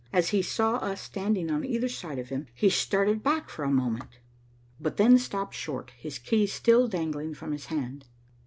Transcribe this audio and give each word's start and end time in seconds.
As 0.11 0.29
he 0.29 0.41
saw 0.41 0.77
us 0.77 0.99
standing 0.99 1.51
on 1.51 1.63
either 1.63 1.87
side 1.87 2.17
of 2.17 2.29
him, 2.29 2.47
he 2.55 2.71
started 2.71 3.21
back 3.21 3.51
for 3.51 3.63
a 3.63 3.69
moment, 3.69 4.17
but 4.79 4.97
then 4.97 5.19
stopped 5.19 5.53
short, 5.53 5.91
his 5.91 6.17
keys 6.17 6.51
still 6.51 6.87
dangling 6.87 7.35
from 7.35 7.51
his 7.51 7.67
hand. 7.67 8.07